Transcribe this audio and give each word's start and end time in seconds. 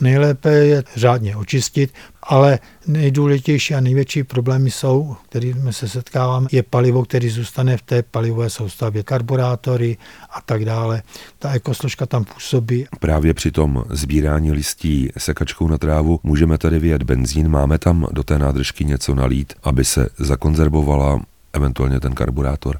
Nejlépe 0.00 0.50
je 0.50 0.84
řádně 0.96 1.36
očistit, 1.36 1.94
ale 2.22 2.58
nejdůležitější 2.86 3.74
a 3.74 3.80
největší 3.80 4.24
problémy 4.24 4.70
jsou, 4.70 5.16
kterými 5.28 5.72
se 5.72 5.88
setkáváme, 5.88 6.46
je 6.52 6.62
palivo, 6.62 7.04
který 7.04 7.28
zůstane 7.30 7.76
v 7.76 7.82
té 7.82 8.02
palivové 8.02 8.50
soustavě, 8.50 9.02
karburátory 9.02 9.96
a 10.30 10.40
tak 10.40 10.64
dále. 10.64 11.02
Ta 11.38 11.52
ekosložka 11.52 12.06
tam 12.06 12.24
působí. 12.24 12.86
Právě 13.00 13.34
při 13.34 13.50
tom 13.50 13.84
sbírání 13.90 14.52
listí 14.52 15.10
sekačkou 15.18 15.68
na 15.68 15.78
trávu 15.78 16.20
můžeme 16.22 16.58
tady 16.58 16.78
vyjet 16.78 17.02
benzín, 17.02 17.48
máme 17.48 17.78
tam 17.78 18.06
do 18.12 18.22
té 18.22 18.38
nádržky 18.38 18.84
něco 18.84 19.14
nalít, 19.14 19.52
aby 19.62 19.84
se 19.84 20.08
zakonzervovala 20.18 21.20
eventuálně 21.52 22.00
ten 22.00 22.12
karburátor. 22.12 22.78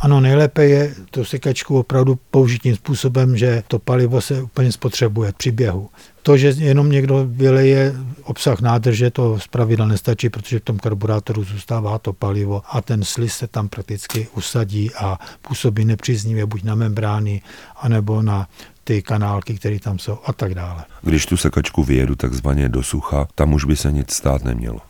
Ano, 0.00 0.20
nejlépe 0.20 0.66
je 0.66 0.94
tu 1.10 1.24
sekačku 1.24 1.78
opravdu 1.78 2.18
použít 2.30 2.62
tím 2.62 2.76
způsobem, 2.76 3.36
že 3.36 3.62
to 3.68 3.78
palivo 3.78 4.20
se 4.20 4.42
úplně 4.42 4.72
spotřebuje 4.72 5.32
při 5.36 5.50
běhu. 5.50 5.88
To, 6.22 6.36
že 6.36 6.48
jenom 6.48 6.90
někdo 6.90 7.26
vyleje 7.28 7.94
obsah 8.22 8.60
nádrže, 8.60 9.10
to 9.10 9.38
zpravidla 9.38 9.86
nestačí, 9.86 10.28
protože 10.28 10.58
v 10.58 10.64
tom 10.64 10.78
karburátoru 10.78 11.44
zůstává 11.44 11.98
to 11.98 12.12
palivo 12.12 12.62
a 12.70 12.80
ten 12.80 13.04
slis 13.04 13.34
se 13.34 13.46
tam 13.46 13.68
prakticky 13.68 14.28
usadí 14.36 14.90
a 14.94 15.18
působí 15.42 15.84
nepříznivě 15.84 16.46
buď 16.46 16.62
na 16.62 16.74
membrány, 16.74 17.42
anebo 17.76 18.22
na 18.22 18.48
ty 18.84 19.02
kanálky, 19.02 19.54
které 19.54 19.78
tam 19.78 19.98
jsou 19.98 20.18
a 20.26 20.32
tak 20.32 20.54
dále. 20.54 20.84
Když 21.02 21.26
tu 21.26 21.36
sekačku 21.36 21.84
vyjedu 21.84 22.14
takzvaně 22.14 22.68
do 22.68 22.82
sucha, 22.82 23.28
tam 23.34 23.52
už 23.52 23.64
by 23.64 23.76
se 23.76 23.92
nic 23.92 24.12
stát 24.12 24.44
nemělo 24.44 24.89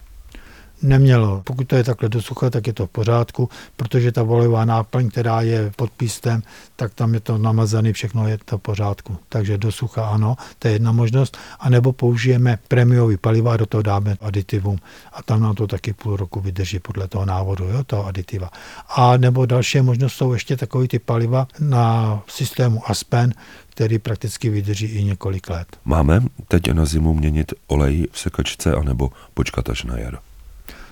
nemělo. 0.82 1.42
Pokud 1.44 1.66
to 1.66 1.76
je 1.76 1.84
takhle 1.84 2.08
do 2.08 2.22
sucha, 2.22 2.50
tak 2.50 2.66
je 2.66 2.72
to 2.72 2.86
v 2.86 2.90
pořádku, 2.90 3.48
protože 3.76 4.12
ta 4.12 4.22
volejová 4.22 4.64
náplň, 4.64 5.10
která 5.10 5.40
je 5.40 5.72
pod 5.76 5.90
pístem, 5.90 6.42
tak 6.76 6.94
tam 6.94 7.14
je 7.14 7.20
to 7.20 7.38
namazané, 7.38 7.92
všechno 7.92 8.28
je 8.28 8.38
to 8.44 8.58
v 8.58 8.60
pořádku. 8.60 9.16
Takže 9.28 9.58
do 9.58 9.72
sucha 9.72 10.04
ano, 10.04 10.36
to 10.58 10.68
je 10.68 10.74
jedna 10.74 10.92
možnost. 10.92 11.38
A 11.60 11.70
nebo 11.70 11.92
použijeme 11.92 12.58
prémiový 12.68 13.16
paliva 13.16 13.52
a 13.52 13.56
do 13.56 13.66
toho 13.66 13.82
dáme 13.82 14.16
aditivum. 14.20 14.78
A 15.12 15.22
tam 15.22 15.40
nám 15.40 15.54
to 15.54 15.66
taky 15.66 15.92
půl 15.92 16.16
roku 16.16 16.40
vydrží 16.40 16.78
podle 16.78 17.08
toho 17.08 17.24
návodu, 17.24 17.64
jo, 17.64 17.84
toho 17.84 18.06
aditiva. 18.06 18.50
A 18.88 19.16
nebo 19.16 19.46
další 19.46 19.80
možnost 19.80 20.12
jsou 20.12 20.32
ještě 20.32 20.56
takové 20.56 20.88
ty 20.88 20.98
paliva 20.98 21.48
na 21.58 22.22
systému 22.28 22.90
Aspen, 22.90 23.34
který 23.70 23.98
prakticky 23.98 24.50
vydrží 24.50 24.86
i 24.86 25.04
několik 25.04 25.50
let. 25.50 25.76
Máme 25.84 26.22
teď 26.48 26.70
na 26.72 26.84
zimu 26.84 27.14
měnit 27.14 27.52
olej 27.66 28.06
v 28.12 28.18
sekačce 28.18 28.74
anebo 28.74 29.10
počkat 29.34 29.70
až 29.70 29.84
na 29.84 29.98
jaro? 29.98 30.29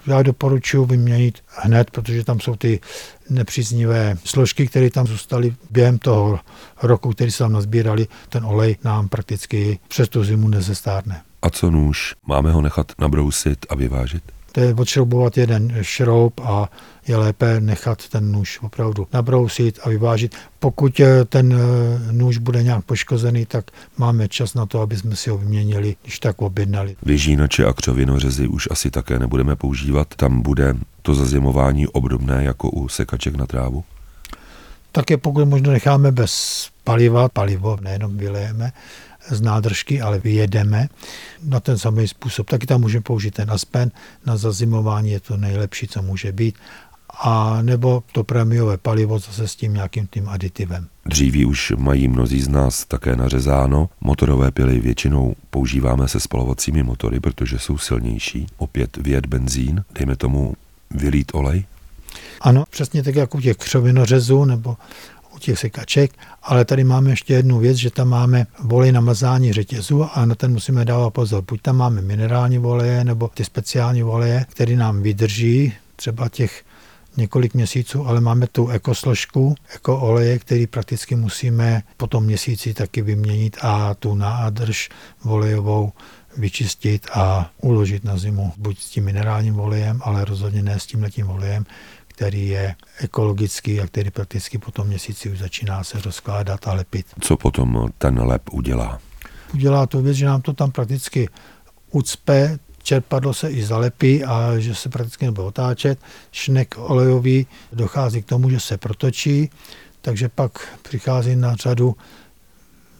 Já 0.09 0.23
doporučuji 0.23 0.87
vyměnit 0.87 1.39
hned, 1.47 1.91
protože 1.91 2.25
tam 2.25 2.41
jsou 2.41 2.56
ty 2.56 2.81
nepříznivé 3.31 4.17
složky, 4.25 4.67
které 4.67 4.91
tam 4.91 5.06
zůstaly 5.06 5.55
během 5.70 5.98
toho 5.98 6.41
roku, 6.83 7.12
který 7.12 7.31
se 7.31 7.39
tam 7.39 7.53
nazbírali. 7.53 8.06
Ten 8.28 8.45
olej 8.45 8.77
nám 8.84 9.09
prakticky 9.09 9.78
přes 9.89 10.09
tu 10.09 10.25
zimu 10.25 10.48
nezestárne. 10.48 11.23
A 11.42 11.50
co 11.50 11.70
nůž? 11.70 12.15
Máme 12.27 12.53
ho 12.53 12.61
nechat 12.61 12.92
nabrousit 12.98 13.67
a 13.69 13.75
vyvážit? 13.75 14.23
To 14.52 14.60
je 14.60 14.74
odšroubovat 14.74 15.36
jeden 15.36 15.74
šroub 15.82 16.41
a 16.41 16.70
je 17.08 17.16
lépe 17.16 17.60
nechat 17.60 18.08
ten 18.08 18.32
nůž 18.32 18.58
opravdu 18.62 19.06
nabrousit 19.12 19.78
a 19.82 19.88
vyvážit. 19.88 20.36
Pokud 20.58 21.00
eh, 21.00 21.24
ten 21.24 21.52
eh, 21.52 22.12
nůž 22.12 22.38
bude 22.38 22.62
nějak 22.62 22.84
poškozený, 22.84 23.46
tak 23.46 23.70
máme 23.96 24.28
čas 24.28 24.54
na 24.54 24.66
to, 24.66 24.80
aby 24.80 24.96
jsme 24.96 25.16
si 25.16 25.30
ho 25.30 25.38
vyměnili, 25.38 25.96
když 26.02 26.19
tak 26.19 26.42
objednali. 26.42 26.96
Vyžínače 27.02 27.64
a 27.64 27.72
křovinořezy 27.72 28.48
už 28.48 28.69
asi 28.70 28.91
také 28.91 29.19
nebudeme 29.19 29.56
používat. 29.56 30.08
Tam 30.16 30.42
bude 30.42 30.74
to 31.02 31.14
zazimování 31.14 31.86
obdobné 31.86 32.44
jako 32.44 32.70
u 32.70 32.88
sekaček 32.88 33.34
na 33.34 33.46
trávu? 33.46 33.84
Také 34.92 35.16
pokud 35.16 35.44
možno 35.44 35.72
necháme 35.72 36.12
bez 36.12 36.69
paliva, 36.89 37.28
palivo 37.28 37.78
nejenom 37.81 38.17
vylejeme, 38.17 38.72
z 39.28 39.41
nádržky, 39.41 40.00
ale 40.00 40.19
vyjedeme 40.19 40.89
na 41.44 41.61
ten 41.61 41.78
samý 41.78 42.08
způsob. 42.08 42.50
Taky 42.50 42.67
tam 42.67 42.81
můžeme 42.81 43.03
použít 43.03 43.34
ten 43.34 43.50
aspen, 43.50 43.91
na 44.27 44.36
zazimování 44.36 45.11
je 45.11 45.20
to 45.20 45.36
nejlepší, 45.36 45.86
co 45.86 46.03
může 46.03 46.33
být 46.33 46.55
a 47.20 47.62
nebo 47.62 48.03
to 48.12 48.25
prémiové 48.25 48.76
palivo 48.76 49.19
zase 49.19 49.49
s 49.49 49.56
tím 49.56 49.75
nějakým 49.75 50.06
tím 50.06 50.28
aditivem. 50.28 50.87
Dříví 51.06 51.44
už 51.44 51.72
mají 51.76 52.09
mnozí 52.09 52.41
z 52.41 52.49
nás 52.49 52.84
také 52.84 53.16
nařezáno. 53.16 53.88
Motorové 54.00 54.50
pily 54.50 54.81
většinou 54.81 55.34
používáme 55.50 56.09
se 56.09 56.20
spalovacími 56.20 56.82
motory, 56.82 57.20
protože 57.20 57.59
jsou 57.59 57.78
silnější. 57.78 58.47
Opět 58.56 58.97
vyjet 58.97 59.26
benzín, 59.26 59.84
dejme 59.94 60.16
tomu 60.16 60.55
vylít 60.91 61.32
olej. 61.34 61.65
Ano, 62.41 62.65
přesně 62.70 63.03
tak 63.03 63.15
jako 63.15 63.38
u 63.38 63.41
těch 63.41 63.56
křovinořezů 63.56 64.44
nebo 64.44 64.76
u 65.38 65.41
těch 65.41 65.59
sekaček, 65.59 66.10
ale 66.43 66.65
tady 66.65 66.84
máme 66.84 67.10
ještě 67.10 67.34
jednu 67.34 67.59
věc, 67.59 67.76
že 67.76 67.91
tam 67.91 68.09
máme 68.09 68.47
volej 68.65 68.93
na 68.93 69.00
mazání 69.00 69.53
řetězu 69.53 70.06
a 70.15 70.25
na 70.25 70.34
ten 70.34 70.53
musíme 70.53 70.84
dávat 70.84 71.10
pozor. 71.10 71.44
Buď 71.49 71.62
tam 71.62 71.76
máme 71.76 72.03
minerální 72.03 72.59
voleje 72.59 73.04
nebo 73.04 73.28
ty 73.28 73.44
speciální 73.44 74.03
voleje, 74.03 74.47
které 74.49 74.76
nám 74.76 75.03
vydrží 75.03 75.72
třeba 75.97 76.28
těch 76.28 76.65
několik 77.16 77.54
měsíců, 77.54 78.06
ale 78.06 78.21
máme 78.21 78.47
tu 78.47 78.69
ekosložku, 78.69 79.54
eko 79.75 79.99
oleje, 79.99 80.38
který 80.38 80.66
prakticky 80.66 81.16
musíme 81.16 81.82
po 81.97 82.06
tom 82.06 82.25
měsíci 82.25 82.75
taky 82.75 83.03
vyměnit 83.03 83.56
a 83.62 83.94
tu 83.94 84.15
nádrž 84.15 84.88
volejovou 85.25 85.93
vyčistit 86.37 87.06
a 87.15 87.50
uložit 87.62 88.05
na 88.05 88.19
zimu. 88.19 88.53
Buď 88.56 88.78
s 88.78 88.91
tím 88.91 89.05
minerálním 89.05 89.60
olejem, 89.60 90.00
ale 90.05 90.25
rozhodně 90.25 90.62
ne 90.62 90.81
s 90.81 90.87
tím 90.87 91.03
letím 91.03 91.31
olejem, 91.31 91.66
který 92.19 92.49
je 92.49 92.75
ekologický 93.01 93.81
a 93.81 93.87
který 93.87 94.11
prakticky 94.11 94.59
po 94.59 94.71
tom 94.71 94.87
měsíci 94.87 95.31
už 95.31 95.39
začíná 95.39 95.84
se 95.84 96.01
rozkládat 96.01 96.69
a 96.69 96.73
lepit. 96.75 97.06
Co 97.21 97.37
potom 97.37 97.89
ten 97.99 98.19
lep 98.19 98.43
udělá? 98.53 98.99
Udělá 99.55 99.87
to 99.87 100.03
věc, 100.03 100.17
že 100.17 100.27
nám 100.27 100.43
to 100.43 100.53
tam 100.53 100.71
prakticky 100.71 101.29
ucpe 101.91 102.59
čerpadlo 102.83 103.34
se 103.34 103.51
i 103.51 103.65
zalepí 103.65 104.25
a 104.25 104.59
že 104.59 104.75
se 104.75 104.89
prakticky 104.89 105.25
nebude 105.25 105.47
otáčet. 105.47 105.99
Šnek 106.33 106.75
olejový 106.79 107.47
dochází 107.73 108.23
k 108.23 108.27
tomu, 108.27 108.50
že 108.50 108.61
se 108.61 108.77
protočí, 108.77 109.50
takže 110.00 110.29
pak 110.29 110.79
přichází 110.83 111.37
na 111.37 111.55
řadu 111.55 111.97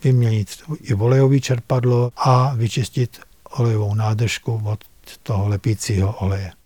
vyměnit 0.05 0.49
i 0.81 0.95
olejový 0.95 1.41
čerpadlo 1.41 2.13
a 2.17 2.55
vyčistit 2.55 3.21
olejovou 3.51 3.95
nádržku 3.95 4.63
od 4.65 4.79
toho 5.23 5.49
lepícího 5.49 6.13
oleje. 6.13 6.58